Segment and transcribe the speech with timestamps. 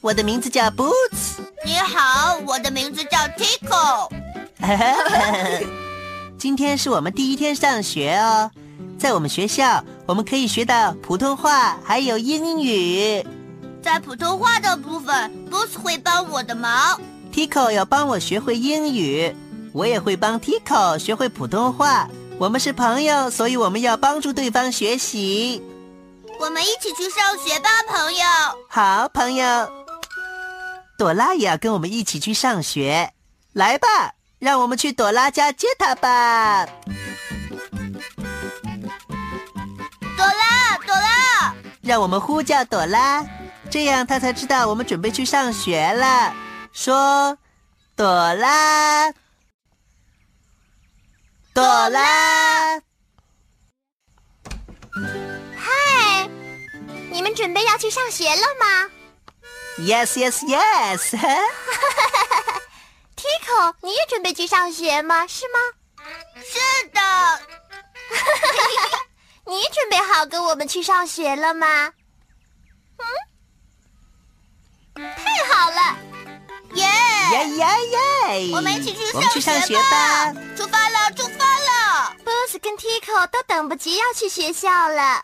[0.00, 1.38] 我的名字叫 Boots。
[1.64, 4.08] 你好，我的名字叫 Tico。
[6.38, 8.50] 今天是我们第一天上学哦，
[8.98, 13.24] 在我们学校，我们可以学到普通话，还有英语。
[13.82, 17.00] 在普通话的部分，Boots 会帮我的忙
[17.32, 19.34] ，Tico 要帮我学会英语，
[19.72, 22.08] 我也会帮 Tico 学会普通话。
[22.38, 25.62] 我们是朋友，所以我们要帮助对方学习。
[26.38, 28.24] 我们一起去上学吧，朋友。
[28.68, 29.86] 好，朋友。
[30.96, 33.12] 朵拉也要跟我们一起去上学，
[33.52, 36.66] 来吧，让我们去朵拉家接她吧。
[40.16, 43.24] 朵拉，朵拉，让我们呼叫朵拉，
[43.70, 46.32] 这样她才知道我们准备去上学了。
[46.72, 47.36] 说，
[47.96, 49.12] 朵拉，
[51.52, 52.80] 朵拉。
[57.14, 58.90] 你们准备要去上学了吗
[59.78, 61.14] ？Yes, yes, yes.
[63.14, 65.24] Tico，你也准备去上学吗？
[65.28, 65.60] 是吗？
[66.42, 67.00] 是的。
[69.46, 71.92] 你准备好跟我们去上学了吗？
[74.96, 75.96] 嗯，太好了！
[76.74, 76.84] 耶
[77.30, 78.50] 耶耶耶！
[78.56, 80.32] 我们一起去我们去上学吧！
[80.56, 85.22] 出发了，出发了！Boss 跟 Tico 都等不及要去学校了。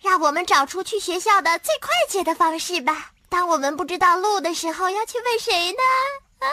[0.00, 3.12] 让我们找出去学校的最快捷的方式吧。
[3.28, 5.78] 当我们不知道路的时候，要去问谁呢？
[6.38, 6.46] 啊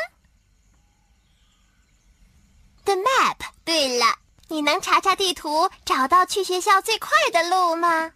[2.83, 3.37] ？The map。
[3.63, 4.05] 对了，
[4.49, 8.13] 你能查查地图，找到去学校最快的路吗？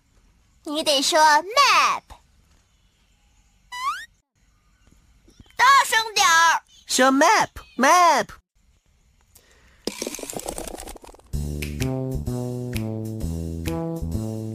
[0.64, 2.04] 你得说 map。
[5.56, 6.62] 大声点儿。
[6.86, 8.28] 说 map，map。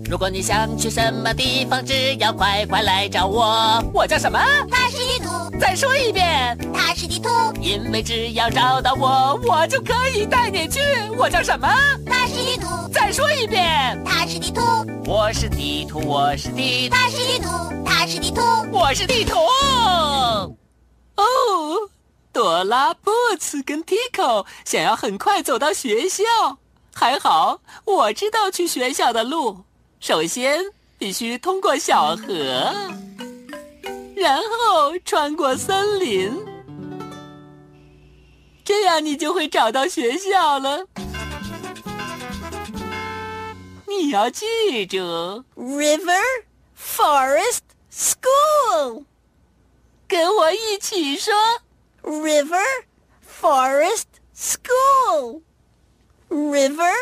[0.09, 3.83] 如果你想去什么地方，只要快快来找我。
[3.93, 4.39] 我叫什么？
[4.71, 5.51] 踏实地图。
[5.59, 6.57] 再说一遍。
[6.75, 7.31] 踏实地图。
[7.61, 10.81] 因为只要找到我，我就可以带你去。
[11.19, 11.67] 我叫什么？
[12.07, 12.89] 踏实地图。
[12.93, 13.99] 再说一遍。
[14.05, 14.61] 踏实地图。
[15.07, 16.89] 我是地图，我是地。
[16.91, 17.49] 踏实地图。
[17.85, 18.43] 踏实地图。
[18.71, 19.39] 我是地图。
[21.17, 21.89] 哦，
[22.31, 23.11] 朵拉、布
[23.41, 26.25] 茨跟 Tico 想要很快走到学校，
[26.95, 29.65] 还好我知道去学校的路。
[30.07, 30.63] 首先
[30.99, 32.27] 必须通过小河，
[34.15, 36.31] 然后穿过森林，
[38.63, 40.85] 这样你就会找到学校了。
[43.89, 44.99] 你要记住
[45.57, 46.21] ：river,
[46.79, 47.61] forest,
[47.91, 49.07] school。
[50.07, 51.33] 跟我一起说
[52.03, 52.63] ：river,
[53.41, 54.05] forest,
[54.37, 55.41] school。
[56.29, 56.93] river,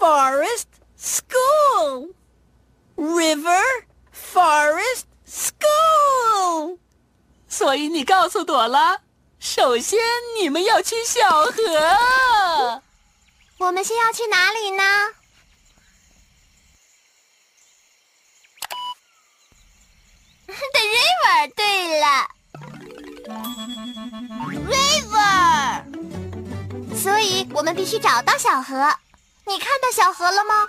[0.00, 0.64] forest,
[0.98, 2.08] school。
[2.96, 3.62] River,
[4.12, 6.78] forest, school。
[7.48, 9.00] 所以你告诉朵拉，
[9.38, 9.98] 首先
[10.40, 12.82] 你们要去小河。
[13.58, 14.82] 我们先要去哪里呢
[20.46, 21.52] ？The river。
[21.54, 22.06] 对了
[24.70, 25.84] ，river。
[26.96, 28.74] 所以我们必须找到小河。
[29.46, 30.66] 你看到小河了吗？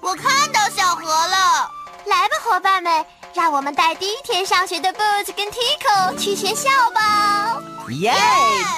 [0.00, 1.68] 我看到小河了，
[2.06, 7.60] 来吧，伙伴们，让我们带第一天上学的 Boots 跟 Tico 去学校吧！
[7.90, 8.14] 耶，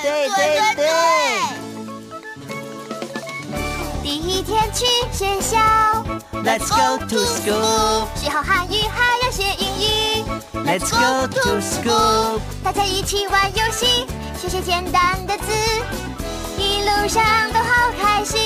[0.02, 0.88] 对对对！
[4.02, 5.58] 第一天去学校
[6.42, 10.24] ，Let's go to school，学好汉语还要学英语
[10.64, 14.06] ，Let's go to school，大家一起玩游戏，
[14.40, 15.97] 学些简单的字，一
[17.00, 17.22] 路上
[17.52, 18.36] 都好开心。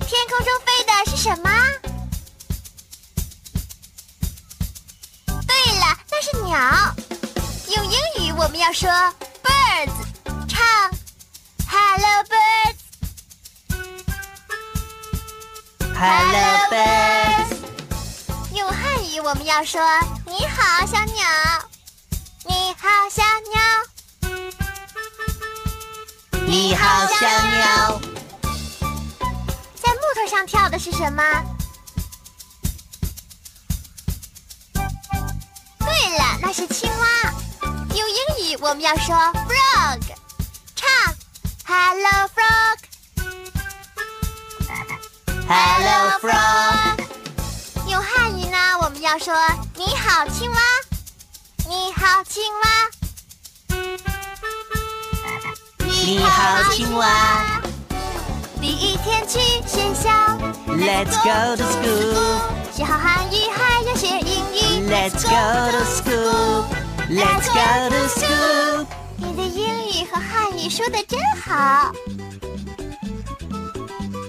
[0.00, 1.48] 天空中飞的是什么？
[5.46, 6.58] 对了那是鸟。
[7.76, 8.90] 用英语我们要说
[9.44, 9.94] birds
[10.48, 10.90] 唱。
[11.68, 12.80] Hello birds
[15.94, 17.56] hello birds
[18.54, 19.80] 用汉语我们要说
[20.26, 21.24] 你好小鸟。
[22.44, 23.93] 你好小鸟。
[26.54, 28.00] 你好小鸟。
[29.82, 31.20] 在木头上跳的是什么？
[34.72, 37.06] 对了，那是青蛙。
[37.96, 40.00] 用英语我们要说 frog，
[40.76, 40.86] 唱
[41.66, 42.78] Hello frog。
[45.48, 47.04] Hello frog，
[47.90, 49.34] 用汉语呢，我们要说
[49.74, 50.60] 你好青蛙，
[51.66, 52.68] 你好青蛙，
[56.06, 57.62] 你好青蛙。
[58.60, 60.10] 第一天去学校
[60.68, 66.66] Let's go to school，学好汉语还要学英语 Let's go to school,
[67.08, 68.86] let's go to school.
[69.16, 71.90] 你的英语和汉语说的真好。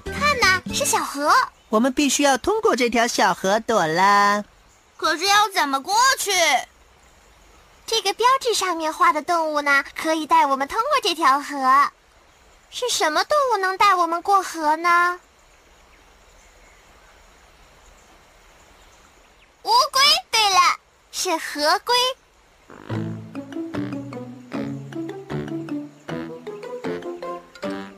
[0.05, 1.29] 看呐，是小河。
[1.67, 4.45] 我们必须要通过这条小河，朵拉。
[4.95, 6.31] 可是要怎么过去？
[7.87, 11.89] 这个标志上面画的动物呢，可以带我们通过这条河。
[12.71, 15.19] 是什么动物能带我们过河呢？
[19.63, 20.01] 乌龟。
[20.31, 20.59] 对了，
[21.11, 21.95] 是河龟。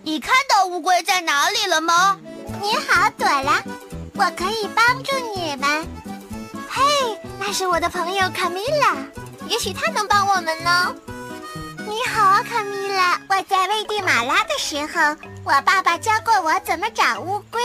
[0.04, 2.20] 你看到乌龟在哪里了吗？
[2.62, 3.64] 你好，朵拉，
[4.14, 5.88] 我可以帮助你们。
[6.70, 6.84] 嘿，
[7.40, 8.96] 那是我的朋友卡米拉，
[9.50, 10.96] 也许他能帮我们呢。
[11.86, 13.20] 你好啊，卡米拉。
[13.30, 15.16] 我在危地马拉的时候，
[15.46, 17.62] 我爸爸教过我怎么找乌龟。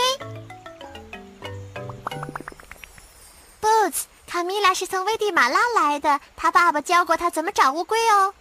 [3.61, 8.33] Boots，卡米拉是从危地马拉来的，他爸爸教过他怎么找乌龟哦。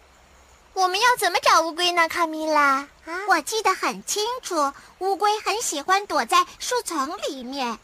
[0.75, 2.89] 我们要怎么找乌龟呢，卡米拉？
[3.05, 7.79] 啊，我记得很清楚，乌龟很喜欢躲在树丛里面。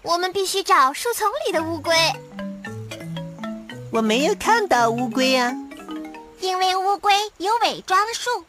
[0.00, 1.94] 我们必须找树丛里的乌龟，
[3.92, 5.54] 我没有看到乌龟啊。
[6.40, 8.46] 因为乌龟有伪装术。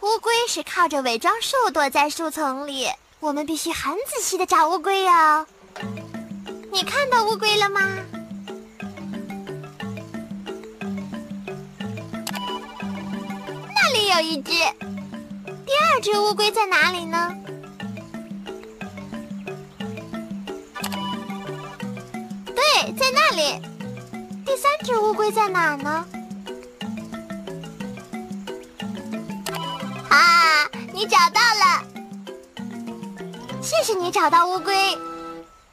[0.00, 2.88] 乌龟是靠着伪装术躲在树丛里。
[3.20, 5.46] 我们必须很仔细的找乌龟哦。
[6.72, 7.80] 你看到乌龟了吗？
[13.74, 14.52] 那里有一只。
[14.52, 17.34] 第二只乌龟在哪里呢？
[22.54, 23.60] 对，在那里。
[24.48, 26.06] 第三只乌龟在哪儿呢？
[30.08, 30.64] 啊，
[30.94, 31.84] 你找到了！
[33.62, 34.96] 谢谢你找到乌龟。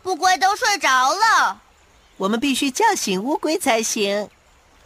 [0.04, 1.62] 乌龟都睡着了。
[2.18, 4.30] 我们必须叫醒乌龟才行。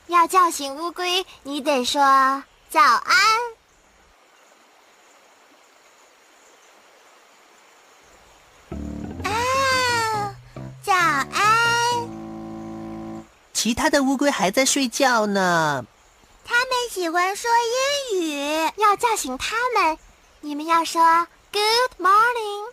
[0.06, 2.00] 要叫醒乌龟，你得说
[2.70, 3.16] 早安。
[13.62, 15.86] 其他的乌龟还在睡觉呢。
[16.46, 17.52] 他们喜欢说
[18.14, 19.98] 英语，要叫醒他们。
[20.40, 22.72] 你们要说 Good morning。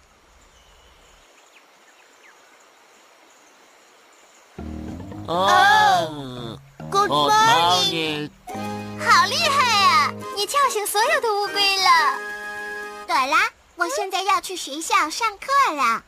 [5.26, 8.30] 哦 Good morning。
[9.00, 10.12] 好厉害啊！
[10.36, 12.20] 你叫醒所有的乌龟了。
[13.08, 16.04] 朵拉，我现在要去学校上课了。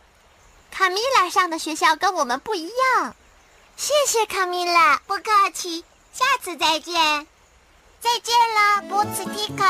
[0.71, 3.17] 卡米拉上的学校跟我们不一样。
[3.79, 5.23] 谢谢卡米拉，不客
[5.55, 6.95] 气，下次再见。
[8.01, 9.65] 再见了，波茨蒂克。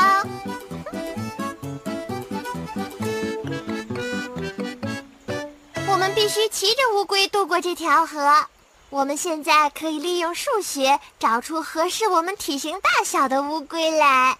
[5.86, 8.46] 我们必须骑着乌龟渡过这条河。
[8.88, 14.38] 我们现在可以利用数学找出合适我们体型大小的乌龟来。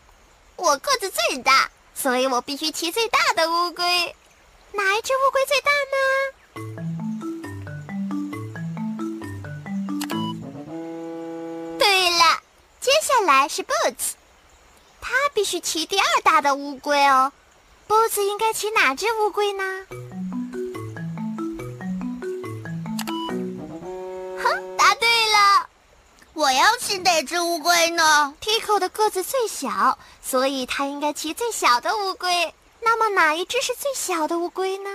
[0.56, 3.84] 我个子最大，所以我必须骑最大的乌龟。
[4.72, 6.97] 哪一只乌龟最大呢？
[12.80, 14.12] 接下来是 Boots，
[15.00, 17.32] 他必须骑第二大的乌龟哦。
[17.88, 19.86] Boots 应该骑哪只乌龟呢？
[24.42, 25.68] 哼，答对了。
[26.34, 32.54] 我要骑哪只乌龟呢？Tico 的个子最小，所以他应该骑最小的乌龟。
[32.80, 34.90] 那么哪一只是最小的乌龟呢？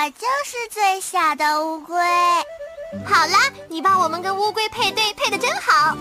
[0.00, 1.96] 我就是最小的乌龟。
[3.04, 5.96] 好啦，你把我们跟乌龟配对配的真好。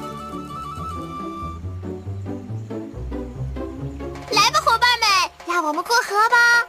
[4.29, 6.67] 来吧，伙伴们，让我们过河吧。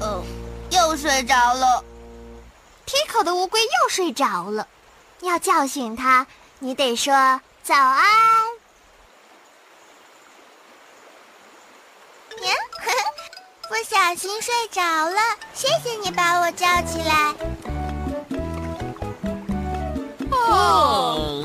[0.00, 0.24] 哦。
[0.70, 1.84] 又睡着了，
[2.86, 4.66] 劈口的乌龟又睡着了，
[5.20, 6.26] 要叫醒它，
[6.58, 7.12] 你得说
[7.62, 8.39] 早安。
[13.90, 15.16] 小心睡着了，
[15.52, 17.34] 谢谢你把我叫起来。
[20.30, 21.44] 哦，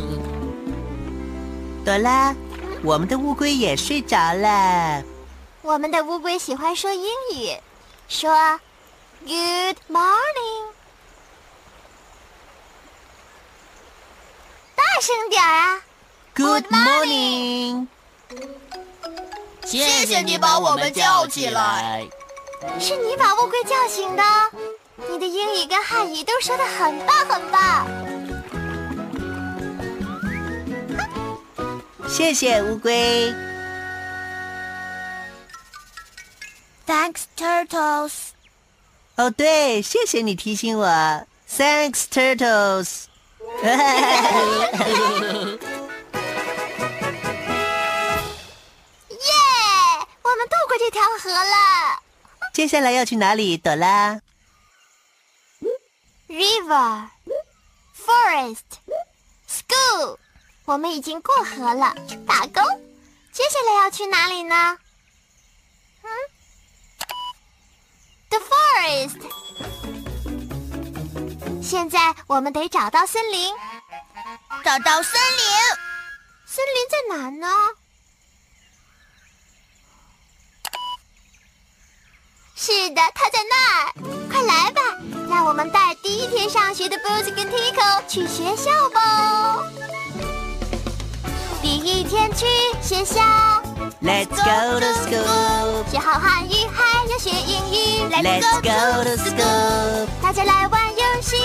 [1.84, 2.36] 朵拉，
[2.84, 5.02] 我们的乌龟也睡着了。
[5.64, 7.58] 我们的乌龟喜欢说英语，
[8.08, 8.30] 说
[9.26, 10.68] “Good morning”，
[14.76, 15.82] 大声点啊
[16.36, 17.88] Good morning，
[19.66, 22.08] 谢谢你把我们叫起来。
[22.80, 24.24] 是你把乌龟叫醒的。
[25.10, 27.88] 你的英语跟汉语都说的很棒很棒。
[32.08, 33.34] 谢谢乌龟。
[36.88, 38.14] Thanks, turtles。
[39.16, 40.88] 哦，对，谢谢你提醒我。
[41.50, 43.06] Thanks, turtles。
[49.10, 49.20] 耶！
[50.22, 52.04] 我们渡过这条河了。
[52.56, 54.22] 接下来要去哪里，朵拉
[56.30, 57.10] ？River,
[57.94, 58.62] forest,
[59.46, 60.18] school。
[60.64, 61.94] 我们已经过河了，
[62.26, 62.64] 打工。
[63.34, 64.80] 接下来要去哪里呢？
[66.02, 66.08] 嗯
[68.30, 69.20] ，The forest。
[71.62, 73.54] 现在我们得找到森林。
[74.64, 75.46] 找到森林。
[76.46, 77.50] 森林在哪呢？
[82.66, 83.94] 是的，他在那儿。
[84.28, 84.82] 快来吧，
[85.30, 89.64] 让我们带第一天上学的 Boots 跟 Tico 去学校吧。
[91.62, 92.48] 第一天去
[92.82, 93.22] 学校
[94.02, 95.92] Let's go to school.
[95.92, 98.02] 学好汉语，还要学英语。
[98.10, 100.08] Let's go to school.
[100.24, 101.38] 大家来玩游戏，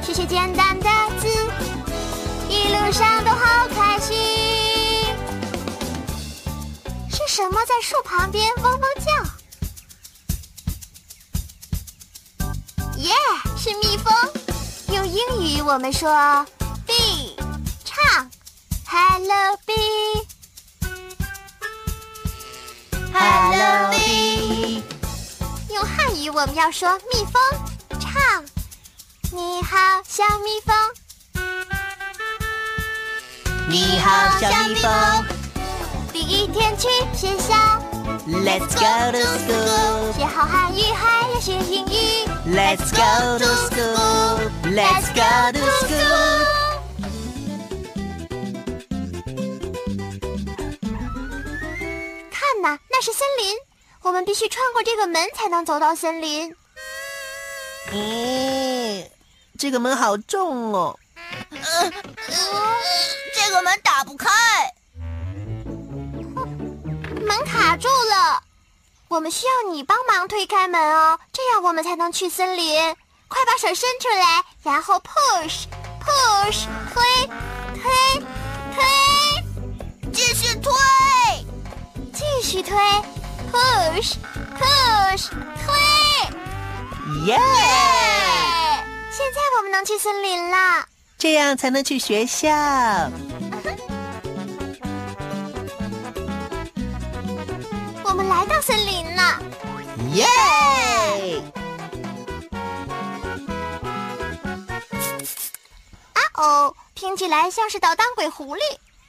[0.00, 0.88] 学学简单的
[1.18, 1.26] 字，
[2.48, 4.16] 一路上都好开心。
[7.10, 9.41] 是什么在树旁边嗡嗡叫？
[13.62, 14.12] 是蜜蜂。
[14.92, 16.10] 用英语我们说
[16.84, 17.36] bee，
[17.84, 18.28] 唱
[18.84, 20.26] Hello bee。
[23.12, 24.82] Hello, bee.
[25.72, 27.40] 用汉语我们要说蜜蜂，
[28.00, 28.44] 唱
[29.30, 30.74] 你好，小蜜蜂。
[33.68, 34.90] 你好，小蜜蜂。
[36.12, 37.54] 第一天去学校
[38.26, 40.16] ，Let's go to school.
[40.16, 42.28] 学好汉语，还要学英语。
[42.44, 44.50] Let's go to school.
[44.64, 46.46] Let's go to school.
[52.30, 53.56] 看呐，那是森林，
[54.02, 56.54] 我们必须穿过这个门才能走到森林。
[57.92, 59.06] 咦，
[59.56, 60.98] 这个门好重哦。
[63.34, 64.28] 这个门打不开，
[67.24, 68.41] 门卡住了。
[69.12, 72.96] 我们需要你帮忙推开门哦，这样我们才能去森林。
[73.28, 75.64] 快把手伸出来，然后 push
[76.00, 76.64] push
[76.94, 77.02] 推
[77.74, 78.22] 推
[78.74, 78.82] 推，
[80.14, 80.72] 继续推，
[82.14, 82.74] 继续推
[83.52, 84.14] push
[84.58, 85.74] push 推。
[87.26, 87.40] 耶、耶！
[89.10, 90.86] 现在我们能去森林了。
[91.18, 92.48] 这样才能去学校。
[98.22, 99.42] 们来到森林了。
[100.12, 100.24] 耶、
[106.12, 108.60] 啊哦，听起来像是捣蛋鬼狐狸。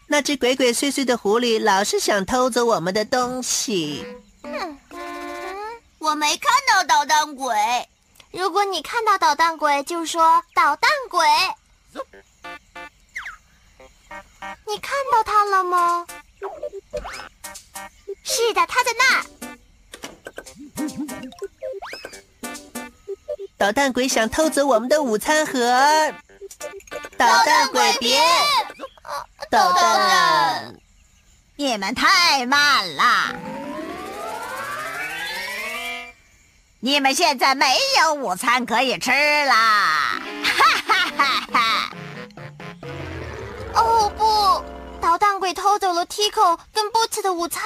[0.08, 4.04] 那只鬼鬼祟祟的狐狸老是想偷走我们的东西。
[4.44, 4.80] 嗯，
[6.00, 7.56] 我没看到捣蛋鬼。
[8.32, 11.28] 如果你看到捣蛋鬼，就说捣蛋鬼。
[14.66, 16.08] 你看到他了吗？
[18.24, 19.24] 是的，他在那儿。
[23.58, 26.14] 捣蛋鬼想偷走我们的午餐盒。
[27.18, 28.22] 捣蛋鬼别！
[29.50, 30.76] 捣蛋！
[31.56, 33.36] 你们太慢了！
[36.80, 40.22] 你们现在没有午餐可以吃啦！
[40.44, 41.90] 哈哈哈哈！
[43.74, 44.13] 哦
[45.24, 47.64] 蛋鬼偷走了 Tico 跟 Boots 的午餐。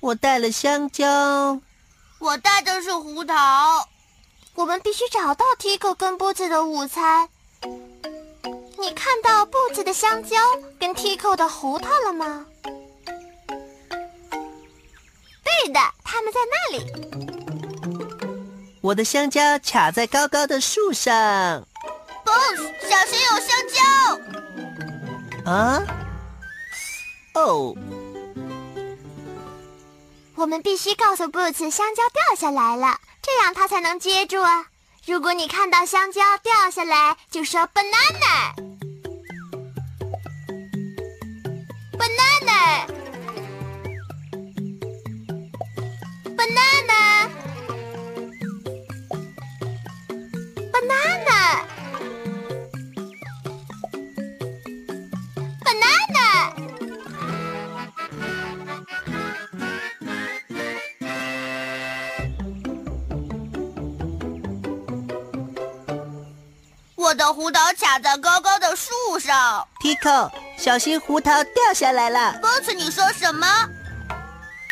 [0.00, 1.60] 我带了香蕉。
[2.18, 3.86] 我带的是胡桃。
[4.56, 7.28] 我们必须找到 Tico 跟 Boots 的午餐。
[8.76, 10.36] 你看到 Boots 的香蕉
[10.80, 12.44] 跟 Tico 的胡桃了吗？
[15.44, 16.84] 对的，他们在那里。
[18.80, 21.64] 我的香蕉卡在高高的树上。
[22.24, 23.56] Boots，小心有香
[25.44, 25.52] 蕉！
[25.52, 25.80] 啊？
[27.36, 27.76] 哦，
[30.36, 34.64] 我们必须告诉 Boots 香蕉掉下来了，这样他才能接住啊。
[35.06, 37.60] 如果你看到香蕉掉下来，就说。
[37.74, 38.54] banana。
[41.98, 42.86] banana。
[46.36, 46.95] banana。
[67.16, 69.66] 的胡桃卡在高高的树上。
[69.80, 72.38] Tico，小心胡桃掉下来了。
[72.40, 73.46] 波茨，你说什么？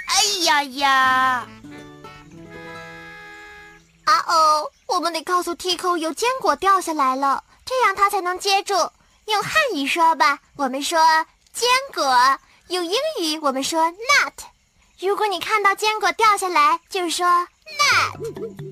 [0.06, 1.46] 哎呀呀！
[4.04, 8.74] 啊哦，我们得告诉 Tico 有坚果掉下来了，这样他才能接住。
[9.26, 11.00] 用汉语说吧，我们说
[11.52, 12.04] 坚果；
[12.68, 14.32] 用英语我们说 nut。
[15.00, 17.26] 如果你看到坚果掉下来，就说。
[17.26, 18.63] nut。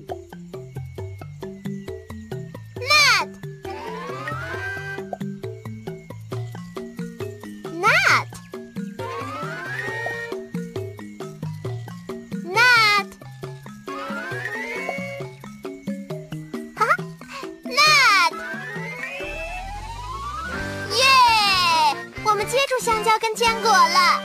[22.83, 24.21] 香蕉跟坚果了。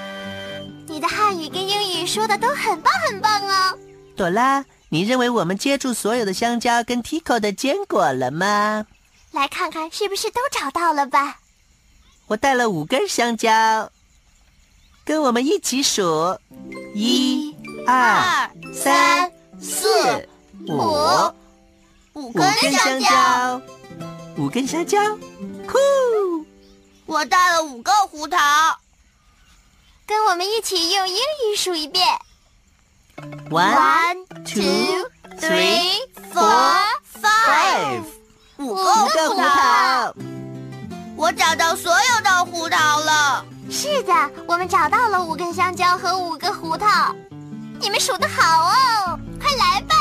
[0.88, 3.78] 你的汉语跟英语说的都很棒很棒哦。
[4.16, 8.84] 朵拉，你认为我们接住所有的香蕉跟 Tico 的坚果了吗？
[9.30, 11.36] 来看看是不是都找到了吧？
[12.26, 13.92] 我带了五根香蕉，
[15.04, 16.36] 跟我们一起数：
[16.96, 17.54] 一、
[17.86, 19.30] 二、三、
[19.60, 20.28] 四、
[20.66, 21.32] 五，
[22.14, 23.62] 五根香蕉，
[24.36, 24.98] 五根香蕉，
[25.64, 26.44] 酷！
[27.08, 28.38] 我带了五个胡桃。
[30.06, 32.06] 跟我们一起用英语数一遍
[33.48, 36.84] One, two, three, four,
[37.20, 38.02] five，
[38.58, 40.14] 五五个胡桃。
[41.16, 43.44] 我找到所有的胡桃了。
[43.70, 44.12] 是的，
[44.46, 47.14] 我们找到了五根香蕉和五个胡桃。
[47.80, 49.94] 你们数得好哦，快来吧！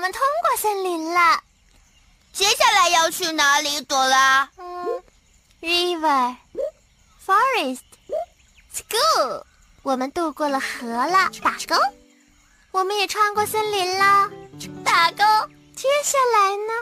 [0.00, 1.42] 们通过森林了。
[2.32, 4.50] 接下来要去哪里，朵拉？
[4.56, 5.02] 嗯
[5.60, 6.36] ，river,
[7.24, 7.82] forest,
[8.74, 9.44] school。
[9.82, 11.76] 我们渡过了河了，打勾。
[12.72, 14.30] 我们也穿过森林了，
[14.84, 15.24] 打勾。
[15.76, 16.72] 接下来呢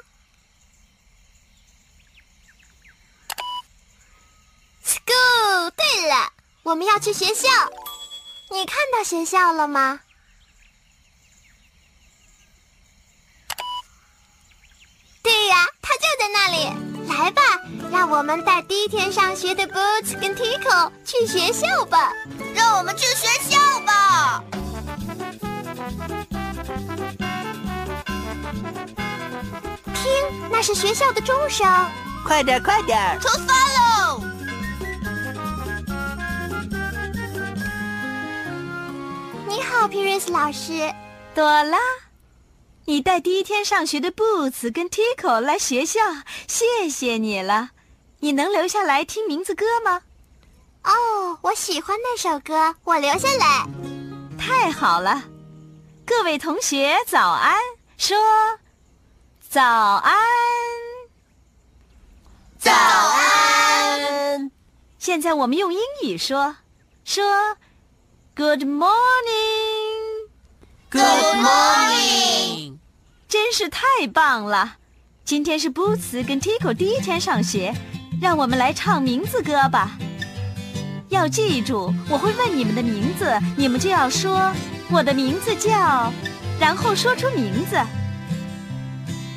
[4.85, 5.71] ？school。
[5.71, 7.49] 对了，我们要去学校。
[8.51, 10.01] 你看到学校了吗？
[18.19, 22.13] 我们带第一天上学的 Boots 跟 Tico 去学校吧。
[22.53, 24.43] 让我们去学校吧。
[29.95, 31.65] 听，那是学校的钟声。
[32.27, 32.99] 快点，快点！
[33.21, 34.21] 出发喽！
[39.47, 40.93] 你好，Piris 老师。
[41.37, 41.79] 朵拉，
[42.87, 46.01] 你带第一天上学的 Boots 跟 Tico 来学校，
[46.49, 47.71] 谢谢你了。
[48.21, 50.03] 你能留下来听名字歌吗？
[50.85, 53.67] 哦，我喜欢那首歌，我留下来。
[54.39, 55.25] 太好了，
[56.05, 57.55] 各位同学早安，
[57.97, 58.17] 说
[59.49, 60.15] 早安。
[62.59, 64.51] 早安。
[64.99, 66.57] 现在我们用英语说，
[67.05, 67.25] 说
[68.35, 70.29] Good morning。
[70.91, 72.79] Good morning
[73.29, 74.77] 真是太棒了！
[75.25, 77.75] 今天是 Boots 跟 Tico 第一天上学，
[78.21, 79.97] 让我们来唱名字歌吧。
[81.09, 84.53] 要记住，我会问你们的名字，你们就要说
[84.91, 86.13] 我的名字叫，
[86.61, 87.77] 然后说出名字。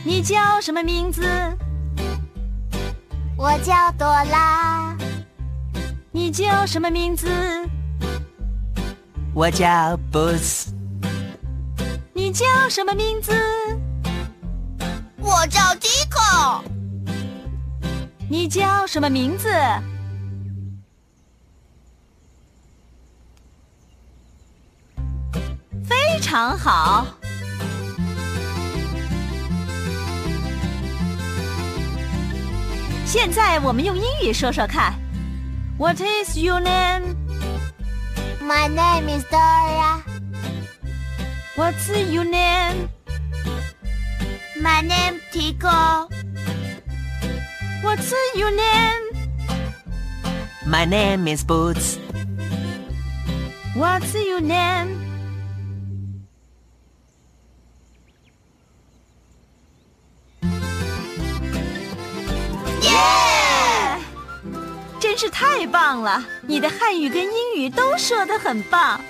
[0.04, 1.24] 你叫什么名字？
[3.38, 4.96] 我叫朵拉。
[6.12, 7.30] 你叫什么名字？
[9.34, 10.68] 我叫 Boots，
[12.14, 13.32] 你叫什么名字？
[15.20, 16.71] 我叫 Tico。
[18.32, 19.50] 你叫什么名字？
[25.84, 27.06] 非常好。
[33.06, 34.94] 现在我们用英语说说看。
[35.78, 37.18] What is your name?
[38.40, 40.04] My name is Dora.
[41.58, 42.88] What's your name?
[44.62, 46.08] My name Tico.
[47.84, 49.10] What's your name?
[50.68, 51.98] My name is Boots.
[53.76, 55.00] What's your name?
[62.82, 64.00] Yeah!
[65.00, 66.24] 真是太棒了！
[66.44, 69.02] 你的汉语跟英语都说得很棒。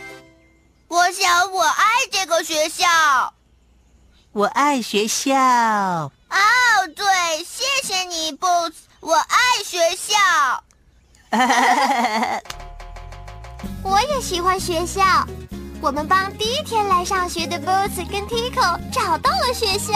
[0.88, 2.88] 我想我爱这个学校。
[4.32, 6.12] 我爱学校。
[6.32, 7.06] 哦，对，
[7.44, 8.74] 谢谢你，Boots。
[9.02, 10.16] 我爱学校。
[13.84, 15.02] 我也喜欢学校。
[15.82, 19.94] 我们帮第一天来上学的 Boots 跟 Tico 找到了学校。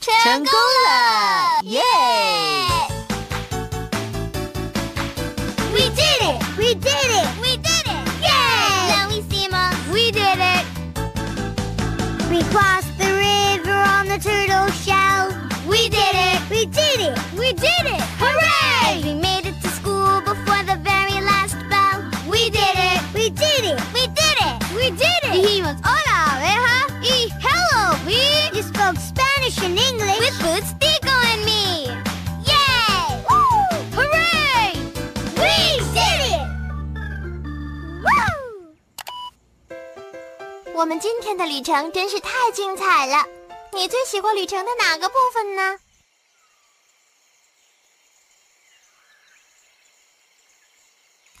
[0.00, 0.52] 成功
[0.86, 1.62] 了！
[1.62, 1.80] 耶
[5.72, 6.42] ！We did it!
[6.58, 6.93] We did
[12.54, 12.83] class.
[40.84, 43.24] 我们今天的旅程真是太精彩了。
[43.72, 45.78] 你最喜欢旅程的哪个部分呢？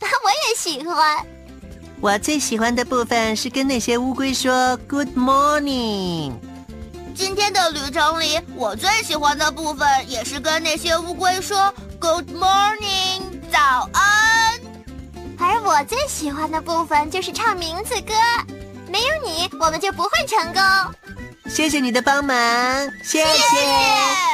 [0.00, 1.26] 我也喜欢。
[2.00, 6.32] 我最喜欢的部分是跟那些乌龟说 “Good morning”。
[7.14, 13.20] 今天的旅程里，我最喜欢的部分也是跟那些乌龟说 “Good morning”，
[13.52, 14.58] 早安。
[15.38, 18.14] 而我最喜欢的部分就是唱名字歌。
[18.94, 20.62] 没有你，我们就不会成功。
[21.50, 22.36] 谢谢你的帮忙，
[23.02, 24.33] 谢谢。